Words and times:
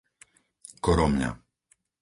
Koromľa 0.83 1.29